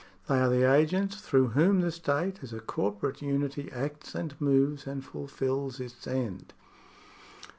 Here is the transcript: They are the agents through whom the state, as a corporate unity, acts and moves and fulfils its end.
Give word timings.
They 0.27 0.39
are 0.39 0.49
the 0.49 0.63
agents 0.73 1.17
through 1.17 1.49
whom 1.49 1.81
the 1.81 1.91
state, 1.91 2.39
as 2.41 2.53
a 2.53 2.59
corporate 2.59 3.21
unity, 3.21 3.69
acts 3.71 4.15
and 4.15 4.33
moves 4.41 4.87
and 4.87 5.05
fulfils 5.05 5.79
its 5.79 6.07
end. 6.07 6.53